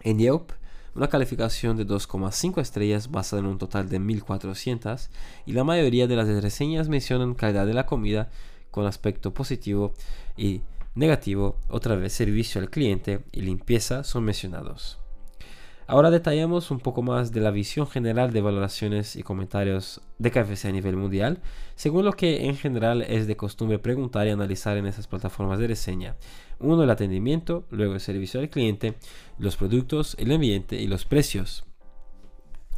En 0.01 0.19
Yelp, 0.19 0.51
una 0.93 1.07
calificación 1.07 1.77
de 1.77 1.87
2,5 1.87 2.59
estrellas 2.59 3.09
basada 3.09 3.43
en 3.43 3.45
un 3.45 3.57
total 3.57 3.87
de 3.87 3.99
1400 3.99 5.09
y 5.45 5.53
la 5.53 5.63
mayoría 5.63 6.05
de 6.07 6.17
las 6.17 6.27
reseñas 6.43 6.89
mencionan 6.89 7.33
calidad 7.33 7.65
de 7.65 7.73
la 7.75 7.85
comida 7.85 8.29
con 8.71 8.85
aspecto 8.85 9.33
positivo 9.33 9.93
y 10.35 10.63
negativo, 10.95 11.59
otra 11.69 11.95
vez 11.95 12.13
servicio 12.13 12.59
al 12.61 12.69
cliente 12.69 13.19
y 13.31 13.41
limpieza 13.41 14.03
son 14.03 14.23
mencionados. 14.23 14.99
Ahora 15.87 16.09
detallamos 16.09 16.71
un 16.71 16.79
poco 16.79 17.03
más 17.03 17.31
de 17.31 17.41
la 17.41 17.51
visión 17.51 17.85
general 17.85 18.33
de 18.33 18.41
valoraciones 18.41 19.15
y 19.15 19.21
comentarios 19.21 20.01
de 20.17 20.31
KFC 20.31 20.65
a 20.65 20.71
nivel 20.71 20.97
mundial, 20.97 21.41
según 21.75 22.05
lo 22.05 22.13
que 22.13 22.47
en 22.47 22.57
general 22.57 23.03
es 23.03 23.27
de 23.27 23.37
costumbre 23.37 23.77
preguntar 23.77 24.25
y 24.25 24.31
analizar 24.31 24.77
en 24.77 24.87
esas 24.87 25.05
plataformas 25.05 25.59
de 25.59 25.67
reseña. 25.67 26.15
Uno, 26.59 26.83
el 26.83 26.89
atendimiento, 26.89 27.65
luego 27.69 27.93
el 27.93 27.99
servicio 27.99 28.39
al 28.39 28.49
cliente, 28.49 28.95
los 29.37 29.57
productos, 29.57 30.15
el 30.17 30.31
ambiente 30.31 30.81
y 30.81 30.87
los 30.87 31.05
precios. 31.05 31.65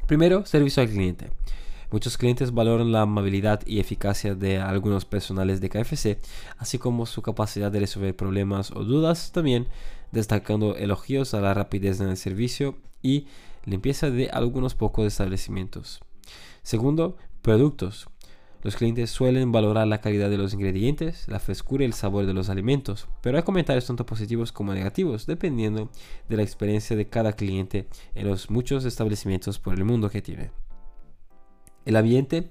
Primero, 0.06 0.46
servicio 0.46 0.84
al 0.84 0.90
cliente. 0.90 1.30
Muchos 1.90 2.18
clientes 2.18 2.54
valoran 2.54 2.92
la 2.92 3.04
amabilidad 3.04 3.62
y 3.66 3.80
eficacia 3.80 4.36
de 4.36 4.58
algunos 4.58 5.06
personales 5.06 5.62
de 5.62 5.70
KFC, 5.70 6.20
así 6.58 6.78
como 6.78 7.06
su 7.06 7.22
capacidad 7.22 7.72
de 7.72 7.80
resolver 7.80 8.14
problemas 8.14 8.72
o 8.72 8.84
dudas, 8.84 9.32
también 9.32 9.68
destacando 10.12 10.76
elogios 10.76 11.34
a 11.34 11.40
la 11.40 11.54
rapidez 11.54 12.02
en 12.02 12.10
el 12.10 12.18
servicio 12.18 12.76
y 13.02 13.28
limpieza 13.66 14.10
de 14.10 14.30
algunos 14.30 14.76
pocos 14.76 15.06
establecimientos. 15.06 16.02
Segundo, 16.62 17.16
productos. 17.42 18.10
Los 18.64 18.76
clientes 18.76 19.10
suelen 19.10 19.54
valorar 19.54 19.88
la 19.88 20.02
calidad 20.02 20.30
de 20.30 20.38
los 20.38 20.54
ingredientes, 20.54 21.26
la 21.30 21.40
frescura 21.40 21.84
y 21.84 21.88
el 21.88 21.94
sabor 21.94 22.26
de 22.26 22.34
los 22.34 22.50
alimentos, 22.50 23.08
pero 23.22 23.38
hay 23.38 23.44
comentarios 23.44 23.86
tanto 23.86 24.06
positivos 24.06 24.52
como 24.52 24.74
negativos, 24.74 25.26
dependiendo 25.26 25.90
de 26.28 26.36
la 26.36 26.44
experiencia 26.44 26.98
de 26.98 27.08
cada 27.08 27.32
cliente 27.32 27.88
en 28.14 28.28
los 28.28 28.50
muchos 28.50 28.84
establecimientos 28.84 29.58
por 29.58 29.76
el 29.76 29.86
mundo 29.86 30.10
que 30.10 30.22
tiene. 30.22 30.52
El 31.88 31.96
ambiente 31.96 32.50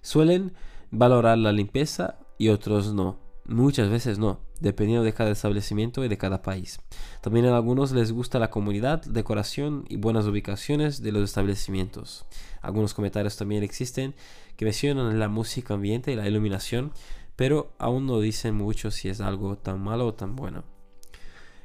suelen 0.00 0.54
valorar 0.90 1.36
la 1.36 1.52
limpieza 1.52 2.16
y 2.38 2.48
otros 2.48 2.94
no. 2.94 3.18
Muchas 3.44 3.90
veces 3.90 4.18
no, 4.18 4.40
dependiendo 4.58 5.04
de 5.04 5.12
cada 5.12 5.32
establecimiento 5.32 6.02
y 6.02 6.08
de 6.08 6.16
cada 6.16 6.40
país. 6.40 6.80
También 7.20 7.44
a 7.44 7.54
algunos 7.54 7.92
les 7.92 8.10
gusta 8.10 8.38
la 8.38 8.48
comunidad, 8.48 9.02
decoración 9.02 9.84
y 9.90 9.96
buenas 9.96 10.24
ubicaciones 10.24 11.02
de 11.02 11.12
los 11.12 11.24
establecimientos. 11.24 12.24
Algunos 12.62 12.94
comentarios 12.94 13.36
también 13.36 13.62
existen 13.62 14.14
que 14.56 14.64
mencionan 14.64 15.18
la 15.18 15.28
música 15.28 15.74
ambiente 15.74 16.10
y 16.10 16.16
la 16.16 16.26
iluminación, 16.26 16.92
pero 17.36 17.74
aún 17.78 18.06
no 18.06 18.18
dicen 18.18 18.54
mucho 18.54 18.90
si 18.90 19.10
es 19.10 19.20
algo 19.20 19.58
tan 19.58 19.78
malo 19.78 20.06
o 20.06 20.14
tan 20.14 20.36
bueno. 20.36 20.64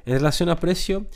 En 0.04 0.12
relación 0.12 0.50
a 0.50 0.60
precio, 0.60 1.06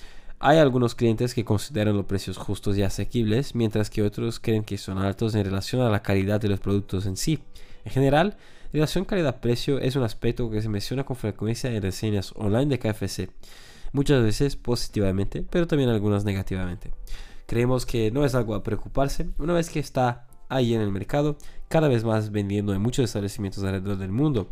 hay 0.43 0.57
algunos 0.57 0.95
clientes 0.95 1.35
que 1.35 1.45
consideran 1.45 1.95
los 1.95 2.07
precios 2.07 2.39
justos 2.39 2.79
y 2.79 2.83
asequibles, 2.83 3.55
mientras 3.55 3.91
que 3.91 4.03
otros 4.03 4.41
creen 4.41 4.65
que 4.65 4.79
son 4.79 4.97
altos 4.97 5.35
en 5.35 5.45
relación 5.45 5.83
a 5.83 5.91
la 5.91 6.03
calidad 6.03 6.41
de 6.41 6.49
los 6.49 6.61
productos 6.61 7.05
en 7.05 7.19
sí. 7.19 7.41
En 7.85 7.93
general, 7.93 8.39
la 8.65 8.73
relación 8.73 9.05
calidad-precio 9.05 9.79
es 9.81 9.97
un 9.97 10.03
aspecto 10.03 10.51
que 10.51 10.63
se 10.63 10.71
menciona 10.71 11.05
con 11.05 11.17
frecuencia 11.17 11.71
en 11.71 11.83
reseñas 11.83 12.33
online 12.37 12.75
de 12.75 12.79
KFC, 12.79 13.29
muchas 13.93 14.23
veces 14.23 14.57
positivamente, 14.57 15.45
pero 15.49 15.67
también 15.67 15.91
algunas 15.91 16.25
negativamente. 16.25 16.91
Creemos 17.47 17.85
que 17.85 18.11
no 18.11 18.25
es 18.25 18.35
algo 18.35 18.55
a 18.55 18.63
preocuparse 18.63 19.29
una 19.39 19.53
vez 19.53 19.69
que 19.69 19.81
está 19.81 20.27
ahí 20.49 20.73
en 20.73 20.81
el 20.81 20.91
mercado, 20.91 21.37
cada 21.69 21.89
vez 21.89 22.03
más 22.03 22.33
vendiendo 22.33 22.73
en 22.73 22.81
muchos 22.81 23.05
establecimientos 23.05 23.63
alrededor 23.63 23.99
del 23.99 24.11
mundo, 24.11 24.49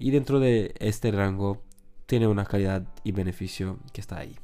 y 0.00 0.10
dentro 0.10 0.40
de 0.40 0.74
este 0.80 1.12
rango 1.12 1.62
tiene 2.06 2.26
una 2.26 2.46
calidad 2.46 2.82
y 3.04 3.12
beneficio 3.12 3.78
que 3.92 4.00
está 4.00 4.18
ahí. 4.18 4.34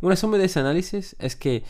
Un 0.00 0.10
resumen 0.10 0.40
de 0.40 0.46
ese 0.46 0.60
análisis 0.60 1.16
es 1.18 1.36
que 1.36 1.64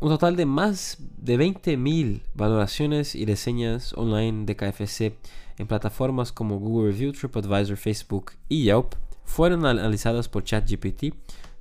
un 0.00 0.08
total 0.10 0.36
de 0.36 0.46
más 0.46 0.98
de 1.18 1.38
20.000 1.38 2.22
valoraciones 2.34 3.14
y 3.14 3.24
reseñas 3.24 3.92
online 3.94 4.44
de 4.44 4.56
KFC 4.56 5.14
en 5.58 5.66
plataformas 5.66 6.32
como 6.32 6.58
Google 6.58 6.92
Review, 6.92 7.12
TripAdvisor, 7.12 7.76
Facebook 7.76 8.32
y 8.48 8.64
Yelp 8.64 8.94
fueron 9.24 9.66
analizadas 9.66 10.28
por 10.28 10.44
ChatGPT 10.44 11.14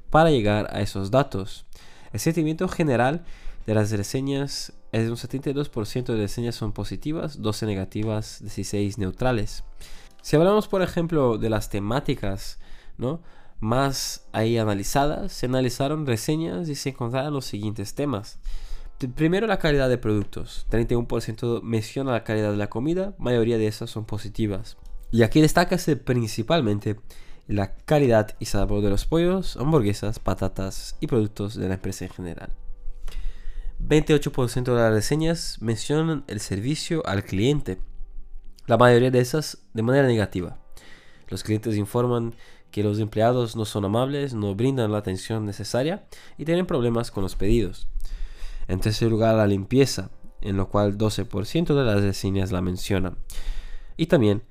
para 0.09 0.31
llegar 0.31 0.67
a 0.71 0.81
esos 0.81 1.11
datos. 1.11 1.65
El 2.13 2.19
sentimiento 2.19 2.67
general 2.67 3.25
de 3.65 3.73
las 3.73 3.91
reseñas 3.91 4.73
es 4.91 5.05
de 5.05 5.11
un 5.11 5.17
72% 5.17 6.05
de 6.05 6.17
reseñas 6.17 6.55
son 6.55 6.71
positivas, 6.71 7.41
12 7.41 7.65
negativas, 7.65 8.39
16 8.41 8.97
neutrales. 8.97 9.63
Si 10.21 10.35
hablamos, 10.35 10.67
por 10.67 10.81
ejemplo, 10.81 11.37
de 11.37 11.49
las 11.49 11.69
temáticas, 11.69 12.59
¿no? 12.97 13.21
Más 13.65 14.27
ahí 14.31 14.57
analizadas, 14.57 15.33
se 15.33 15.47
analizaron 15.47 16.05
reseñas 16.05 16.69
y 16.69 16.75
se 16.75 16.89
encontraron 16.89 17.33
los 17.33 17.45
siguientes 17.45 17.95
temas. 17.95 18.39
Primero 19.15 19.47
la 19.47 19.59
calidad 19.59 19.89
de 19.89 19.97
productos. 19.97 20.67
31% 20.69 21.61
menciona 21.63 22.11
la 22.11 22.23
calidad 22.23 22.51
de 22.51 22.57
la 22.57 22.69
comida, 22.69 23.15
mayoría 23.17 23.57
de 23.57 23.67
esas 23.67 23.89
son 23.89 24.05
positivas. 24.05 24.77
Y 25.11 25.23
aquí 25.23 25.41
destaca 25.41 25.77
principalmente 26.05 26.97
la 27.47 27.75
calidad 27.75 28.35
y 28.39 28.45
sabor 28.45 28.83
de 28.83 28.89
los 28.91 29.05
pollos, 29.05 29.57
hamburguesas, 29.57 30.19
patatas 30.19 30.95
y 30.99 31.07
productos 31.07 31.55
de 31.55 31.67
la 31.67 31.73
empresa 31.73 32.05
en 32.05 32.11
general. 32.11 32.51
28% 33.79 34.63
de 34.63 34.75
las 34.75 34.93
reseñas 34.93 35.57
mencionan 35.59 36.23
el 36.27 36.39
servicio 36.39 37.05
al 37.05 37.23
cliente, 37.23 37.79
la 38.67 38.77
mayoría 38.77 39.11
de 39.11 39.19
esas 39.19 39.57
de 39.73 39.81
manera 39.81 40.07
negativa. 40.07 40.59
Los 41.27 41.43
clientes 41.43 41.75
informan 41.75 42.35
que 42.75 42.83
los 42.83 42.99
empleados 42.99 43.55
no 43.55 43.63
son 43.63 43.85
amables, 43.85 44.33
no 44.33 44.53
brindan 44.53 44.91
la 44.91 44.97
atención 44.97 45.45
necesaria 45.45 46.03
y 46.37 46.43
tienen 46.43 46.65
problemas 46.65 47.09
con 47.09 47.23
los 47.23 47.37
pedidos. 47.37 47.87
En 48.67 48.81
tercer 48.81 49.09
lugar, 49.09 49.35
la 49.35 49.47
limpieza, 49.47 50.09
en 50.41 50.57
lo 50.57 50.67
cual 50.67 50.97
12% 50.97 51.73
de 51.73 51.85
las 51.85 52.01
reseñas 52.01 52.51
la 52.51 52.61
mencionan. 52.61 53.15
Y 53.95 54.07
también 54.07 54.43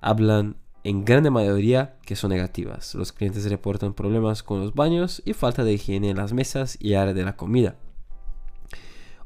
hablan 0.00 0.58
en 0.84 1.04
grande 1.04 1.30
mayoría 1.30 1.96
que 2.02 2.14
son 2.14 2.30
negativas. 2.30 2.94
Los 2.94 3.10
clientes 3.10 3.50
reportan 3.50 3.94
problemas 3.94 4.44
con 4.44 4.60
los 4.60 4.72
baños 4.72 5.20
y 5.24 5.32
falta 5.32 5.64
de 5.64 5.72
higiene 5.72 6.10
en 6.10 6.18
las 6.18 6.32
mesas 6.32 6.78
y 6.80 6.94
área 6.94 7.14
de 7.14 7.24
la 7.24 7.34
comida. 7.34 7.74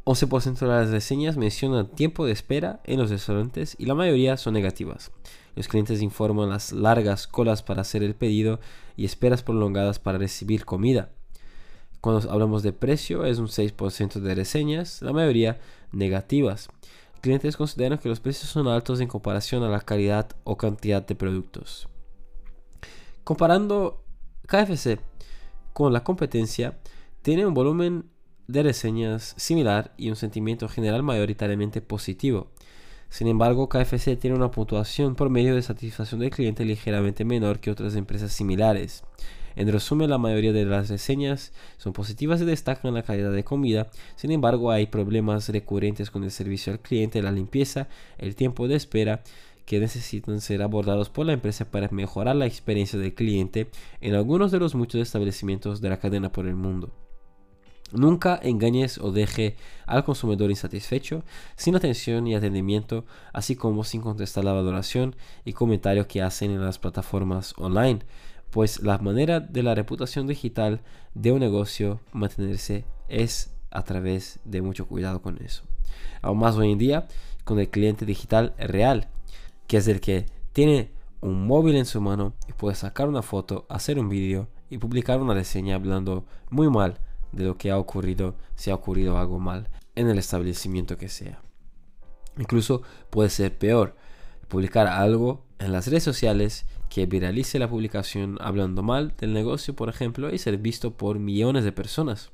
11% 0.05 0.61
de 0.61 0.67
las 0.67 0.89
reseñas 0.89 1.37
mencionan 1.37 1.89
tiempo 1.89 2.25
de 2.25 2.33
espera 2.33 2.81
en 2.85 3.01
los 3.01 3.11
restaurantes 3.11 3.77
y 3.79 3.85
la 3.85 3.95
mayoría 3.95 4.39
son 4.39 4.55
negativas. 4.55 5.13
Los 5.57 5.69
clientes 5.69 6.03
informan 6.03 6.49
las 6.49 6.73
largas 6.73 7.27
colas 7.27 7.63
para 7.63 7.83
hacer 7.83 8.03
el 8.03 8.15
pedido 8.15 8.61
y 8.97 9.05
esperas 9.05 9.43
prolongadas 9.43 9.99
para 9.99 10.19
recibir 10.19 10.65
comida. 10.65 11.11
Cuando 12.01 12.31
hablamos 12.31 12.63
de 12.63 12.73
precio 12.73 13.25
es 13.25 13.39
un 13.39 13.49
6% 13.49 14.21
de 14.21 14.35
reseñas, 14.35 15.03
la 15.03 15.13
mayoría 15.13 15.59
negativas. 15.93 16.69
Clientes 17.21 17.57
consideran 17.57 17.99
que 17.99 18.09
los 18.09 18.21
precios 18.21 18.51
son 18.51 18.67
altos 18.69 19.01
en 19.01 19.09
comparación 19.09 19.63
a 19.63 19.69
la 19.69 19.81
calidad 19.81 20.31
o 20.45 20.57
cantidad 20.57 21.07
de 21.07 21.15
productos. 21.15 21.89
Comparando 23.25 24.03
KFC 24.47 24.99
con 25.75 25.93
la 25.93 26.03
competencia, 26.03 26.79
tiene 27.23 27.45
un 27.45 27.55
volumen 27.55 28.11
de 28.49 28.63
reseñas 28.63 29.35
similar 29.37 29.93
y 29.97 30.11
un 30.11 30.17
sentimiento 30.17 30.69
general 30.69 31.03
mayoritariamente 31.03 31.81
positivo. 31.83 32.51
Sin 33.11 33.27
embargo, 33.27 33.69
KFC 33.69 34.17
tiene 34.17 34.37
una 34.37 34.53
puntuación 34.53 35.17
por 35.17 35.31
medio 35.31 35.57
de 35.57 35.63
satisfacción 35.63 36.21
del 36.21 36.31
cliente 36.31 36.65
ligeramente 36.65 37.25
menor 37.25 37.59
que 37.59 37.73
otras 37.73 37.97
empresas 37.97 38.33
similares. 38.33 39.03
En 39.57 39.71
resumen, 39.71 40.11
la 40.11 40.17
mayoría 40.17 40.53
de 40.53 40.65
las 40.65 40.89
reseñas 40.89 41.53
son 41.77 41.93
positivas 41.93 42.41
y 42.41 42.45
destacan 42.45 42.95
la 42.95 43.03
calidad 43.03 43.33
de 43.33 43.43
comida. 43.43 43.91
Sin 44.15 44.31
embargo, 44.31 44.71
hay 44.71 44.87
problemas 44.87 45.49
recurrentes 45.49 46.09
con 46.09 46.23
el 46.23 46.31
servicio 46.31 46.73
al 46.73 46.79
cliente, 46.79 47.21
la 47.21 47.33
limpieza, 47.33 47.89
el 48.17 48.37
tiempo 48.37 48.69
de 48.69 48.77
espera 48.77 49.23
que 49.67 49.81
necesitan 49.81 50.41
ser 50.41 50.63
abordados 50.63 51.11
por 51.11 51.27
la 51.27 51.33
empresa 51.33 51.69
para 51.69 51.89
mejorar 51.91 52.37
la 52.37 52.47
experiencia 52.47 52.99
del 52.99 53.15
cliente 53.15 53.71
en 54.01 54.15
algunos 54.15 54.53
de 54.53 54.61
los 54.61 54.77
muchos 54.77 55.01
establecimientos 55.01 55.81
de 55.81 55.91
la 55.91 55.99
cadena 55.99 56.31
por 56.31 56.47
el 56.47 56.55
mundo. 56.55 56.93
Nunca 57.93 58.39
engañes 58.43 58.99
o 58.99 59.11
deje 59.11 59.57
al 59.87 60.05
consumidor 60.05 60.51
insatisfecho, 60.51 61.25
sin 61.57 61.75
atención 61.75 62.27
y 62.27 62.35
atendimiento, 62.35 63.05
así 63.33 63.57
como 63.57 63.83
sin 63.85 64.01
contestar 64.01 64.45
la 64.45 64.53
valoración 64.53 65.17
y 65.45 65.53
comentario 65.53 66.07
que 66.07 66.23
hacen 66.23 66.53
en 66.53 66.65
las 66.65 66.79
plataformas 66.79 67.55
online, 67.57 68.01
pues 68.51 68.83
la 68.83 68.99
manera 68.99 69.41
de 69.41 69.63
la 69.63 69.75
reputación 69.75 70.27
digital 70.27 70.83
de 71.15 71.33
un 71.33 71.41
negocio 71.41 72.01
mantenerse 72.13 72.85
es 73.09 73.53
a 73.71 73.83
través 73.83 74.39
de 74.45 74.63
mucho 74.63 74.87
cuidado 74.87 75.21
con 75.23 75.43
eso. 75.43 75.65
Aún 76.23 76.39
más 76.39 76.57
hoy 76.57 76.73
en 76.73 76.79
día 76.79 77.09
con 77.45 77.59
el 77.59 77.71
cliente 77.71 78.07
digital 78.07 78.55
real, 78.59 79.09
que 79.67 79.79
es 79.79 79.89
el 79.89 80.01
que 80.01 80.27
tiene 80.53 80.91
un 81.21 81.47
móvil 81.47 81.77
en 81.77 81.87
su 81.87 82.01
mano 82.01 82.35
y 82.49 82.53
puede 82.53 82.75
sacar 82.77 83.09
una 83.09 83.23
foto, 83.23 83.67
hacer 83.69 83.99
un 83.99 84.09
vídeo 84.09 84.49
y 84.69 84.79
publicar 84.79 85.21
una 85.21 85.35
reseña 85.35 85.75
hablando 85.75 86.25
muy 86.51 86.71
mal 86.71 86.99
de 87.33 87.45
lo 87.45 87.57
que 87.57 87.71
ha 87.71 87.79
ocurrido, 87.79 88.35
si 88.55 88.71
ha 88.71 88.75
ocurrido 88.75 89.19
algo 89.19 89.39
mal 89.39 89.69
en 89.95 90.09
el 90.09 90.19
establecimiento 90.19 90.99
que 90.99 91.09
sea. 91.09 91.41
Incluso 92.39 92.83
puede 93.11 93.31
ser 93.31 93.57
peor, 93.57 93.97
publicar 94.49 94.87
algo 94.87 95.45
en 95.59 95.73
las 95.73 95.87
redes 95.87 96.03
sociales 96.03 96.67
que 96.89 97.07
viralice 97.07 97.59
la 97.59 97.69
publicación 97.69 98.37
hablando 98.41 98.83
mal 98.83 99.15
del 99.19 99.33
negocio, 99.33 99.75
por 99.75 99.89
ejemplo, 99.89 100.35
y 100.35 100.39
ser 100.39 100.59
visto 100.59 100.93
por 100.93 101.19
millones 101.19 101.65
de 101.65 101.73
personas. 101.73 102.31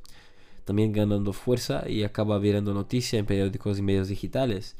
También 0.64 0.92
ganando 0.92 1.32
fuerza 1.32 1.88
y 1.88 2.02
acaba 2.02 2.38
virando 2.38 2.72
noticia 2.72 3.18
en 3.18 3.26
periódicos 3.26 3.78
y 3.78 3.82
medios 3.82 4.08
digitales 4.08 4.76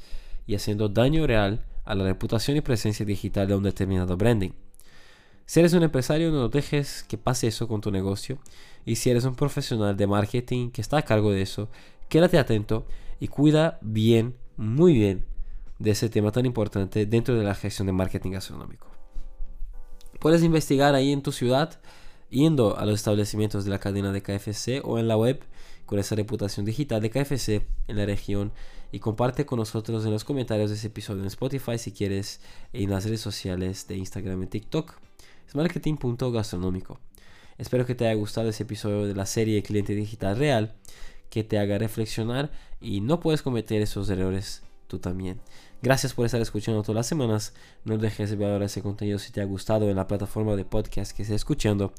y 0.47 0.55
haciendo 0.55 0.89
daño 0.89 1.27
real 1.27 1.63
a 1.85 1.95
la 1.95 2.03
reputación 2.03 2.57
y 2.57 2.61
presencia 2.61 3.05
digital 3.05 3.47
de 3.47 3.55
un 3.55 3.63
determinado 3.63 4.17
branding. 4.17 4.51
Si 5.45 5.61
eres 5.61 5.73
un 5.73 5.83
empresario, 5.83 6.29
no 6.31 6.49
dejes 6.49 7.05
que 7.07 7.17
pase 7.17 7.47
eso 7.47 7.69
con 7.69 7.79
tu 7.79 7.89
negocio. 7.89 8.39
Y 8.87 8.95
si 8.95 9.09
eres 9.09 9.25
un 9.25 9.35
profesional 9.35 9.97
de 9.97 10.07
marketing 10.07 10.71
que 10.71 10.79
está 10.79 10.97
a 10.97 11.01
cargo 11.01 11.31
de 11.31 11.41
eso, 11.41 11.69
quédate 12.07 12.39
atento 12.39 12.87
y 13.19 13.27
cuida 13.27 13.79
bien, 13.81 14.37
muy 14.55 14.93
bien, 14.93 15.25
de 15.77 15.91
ese 15.91 16.07
tema 16.07 16.31
tan 16.31 16.45
importante 16.45 17.05
dentro 17.05 17.35
de 17.35 17.43
la 17.43 17.53
gestión 17.53 17.87
de 17.87 17.91
marketing 17.91 18.31
gastronómico. 18.31 18.87
Puedes 20.21 20.41
investigar 20.41 20.95
ahí 20.95 21.11
en 21.11 21.21
tu 21.21 21.33
ciudad, 21.33 21.81
yendo 22.29 22.77
a 22.77 22.85
los 22.85 22.95
establecimientos 22.95 23.65
de 23.65 23.71
la 23.71 23.79
cadena 23.79 24.13
de 24.13 24.21
KFC 24.21 24.81
o 24.85 24.97
en 24.97 25.09
la 25.09 25.17
web 25.17 25.43
con 25.85 25.99
esa 25.99 26.15
reputación 26.15 26.65
digital 26.65 27.01
de 27.01 27.09
KFC 27.09 27.67
en 27.89 27.97
la 27.97 28.05
región 28.05 28.53
y 28.93 28.99
comparte 28.99 29.45
con 29.45 29.59
nosotros 29.59 30.05
en 30.05 30.11
los 30.11 30.23
comentarios 30.23 30.69
de 30.69 30.77
ese 30.77 30.87
episodio 30.87 31.23
en 31.23 31.27
Spotify 31.27 31.77
si 31.77 31.91
quieres 31.91 32.39
en 32.71 32.89
las 32.89 33.03
redes 33.03 33.19
sociales 33.19 33.85
de 33.89 33.97
Instagram 33.97 34.43
y 34.43 34.47
TikTok. 34.47 34.93
Es 35.45 35.55
marketing.gastronómico. 35.55 37.01
Espero 37.57 37.85
que 37.85 37.95
te 37.95 38.05
haya 38.05 38.13
gustado 38.13 38.49
ese 38.49 38.63
episodio 38.63 39.05
de 39.07 39.15
la 39.15 39.25
serie 39.25 39.63
Cliente 39.63 39.95
Digital 39.95 40.37
Real, 40.37 40.75
que 41.29 41.43
te 41.43 41.57
haga 41.57 41.77
reflexionar 41.77 42.51
y 42.79 43.01
no 43.01 43.19
puedes 43.19 43.41
cometer 43.41 43.81
esos 43.81 44.09
errores 44.09 44.63
tú 44.87 44.99
también. 44.99 45.39
Gracias 45.81 46.13
por 46.13 46.25
estar 46.25 46.41
escuchando 46.41 46.81
todas 46.81 46.95
las 46.95 47.07
semanas. 47.07 47.53
No 47.83 47.97
dejes 47.97 48.29
de 48.29 48.35
valorar 48.35 48.63
ese 48.63 48.81
contenido 48.81 49.19
si 49.19 49.31
te 49.31 49.41
ha 49.41 49.45
gustado 49.45 49.89
en 49.89 49.95
la 49.95 50.07
plataforma 50.07 50.55
de 50.55 50.65
podcast 50.65 51.15
que 51.15 51.23
estés 51.23 51.35
escuchando. 51.35 51.93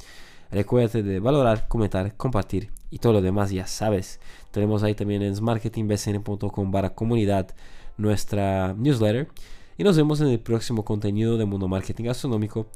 Recuerda 0.50 1.02
de 1.02 1.20
valorar, 1.20 1.68
comentar, 1.68 2.16
compartir 2.16 2.70
y 2.90 2.98
todo 2.98 3.12
lo 3.12 3.22
demás 3.22 3.50
ya 3.50 3.66
sabes. 3.66 4.18
Tenemos 4.50 4.82
ahí 4.82 4.94
también 4.94 5.22
en 5.22 5.42
marketingbcn.com 5.42 6.70
barra 6.70 6.94
comunidad 6.94 7.54
nuestra 7.98 8.74
newsletter. 8.74 9.28
Y 9.76 9.84
nos 9.84 9.96
vemos 9.96 10.20
en 10.20 10.28
el 10.28 10.40
próximo 10.40 10.84
contenido 10.84 11.36
de 11.36 11.44
Mundo 11.44 11.68
Marketing 11.68 12.04
Gastronómico. 12.04 12.66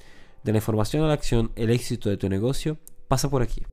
De 0.44 0.52
la 0.52 0.58
información 0.58 1.04
a 1.04 1.08
la 1.08 1.14
acción, 1.14 1.52
el 1.54 1.70
éxito 1.70 2.10
de 2.10 2.16
tu 2.16 2.28
negocio 2.28 2.78
pasa 3.08 3.30
por 3.30 3.42
aquí. 3.42 3.62